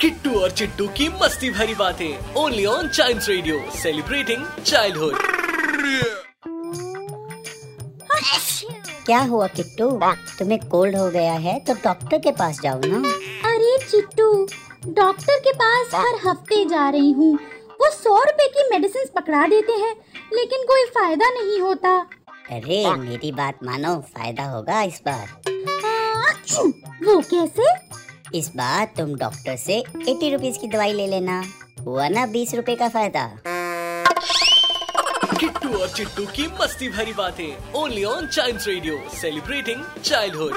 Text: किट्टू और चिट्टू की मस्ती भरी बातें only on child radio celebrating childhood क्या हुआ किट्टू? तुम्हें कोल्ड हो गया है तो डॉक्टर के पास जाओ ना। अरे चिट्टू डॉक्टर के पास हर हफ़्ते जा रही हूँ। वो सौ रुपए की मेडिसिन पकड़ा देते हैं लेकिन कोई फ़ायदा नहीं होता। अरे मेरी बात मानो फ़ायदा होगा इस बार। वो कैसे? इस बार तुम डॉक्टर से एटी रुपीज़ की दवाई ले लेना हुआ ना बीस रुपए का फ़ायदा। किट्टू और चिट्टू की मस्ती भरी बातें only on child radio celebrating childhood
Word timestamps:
किट्टू 0.00 0.40
और 0.40 0.50
चिट्टू 0.50 0.86
की 0.88 1.08
मस्ती 1.22 1.50
भरी 1.50 1.74
बातें 1.74 2.34
only 2.34 2.66
on 2.66 2.88
child 2.88 3.22
radio 3.28 3.58
celebrating 3.72 4.44
childhood 4.66 5.16
क्या 9.06 9.18
हुआ 9.18 9.46
किट्टू? 9.46 9.88
तुम्हें 10.38 10.60
कोल्ड 10.68 10.96
हो 10.96 11.08
गया 11.10 11.32
है 11.32 11.58
तो 11.60 11.74
डॉक्टर 11.74 12.18
के 12.18 12.32
पास 12.32 12.60
जाओ 12.60 12.80
ना। 12.84 12.98
अरे 13.50 13.76
चिट्टू 13.86 14.32
डॉक्टर 14.92 15.38
के 15.38 15.52
पास 15.54 15.94
हर 15.94 16.20
हफ़्ते 16.28 16.64
जा 16.64 16.88
रही 16.90 17.10
हूँ। 17.12 17.34
वो 17.80 17.90
सौ 17.90 18.16
रुपए 18.18 18.48
की 18.48 18.68
मेडिसिन 18.70 19.06
पकड़ा 19.16 19.46
देते 19.46 19.72
हैं 19.72 19.94
लेकिन 20.34 20.64
कोई 20.64 20.84
फ़ायदा 20.84 21.30
नहीं 21.30 21.60
होता। 21.60 21.98
अरे 22.52 22.78
मेरी 22.96 23.30
बात 23.32 23.58
मानो 23.64 23.94
फ़ायदा 24.14 24.44
होगा 24.44 24.80
इस 24.82 25.00
बार। 25.06 25.28
वो 27.04 27.20
कैसे? 27.30 27.66
इस 28.38 28.48
बार 28.56 28.84
तुम 28.96 29.14
डॉक्टर 29.14 29.56
से 29.56 29.74
एटी 30.08 30.30
रुपीज़ 30.30 30.58
की 30.58 30.68
दवाई 30.68 30.92
ले 30.92 31.06
लेना 31.06 31.42
हुआ 31.80 32.08
ना 32.08 32.26
बीस 32.26 32.54
रुपए 32.54 32.74
का 32.74 32.88
फ़ायदा। 32.88 33.26
किट्टू 35.40 35.78
और 35.78 35.88
चिट्टू 35.88 36.26
की 36.26 36.46
मस्ती 36.60 36.88
भरी 36.88 37.12
बातें 37.12 37.72
only 37.80 38.04
on 38.04 38.26
child 38.26 38.68
radio 38.68 39.00
celebrating 39.20 39.84
childhood 40.04 40.52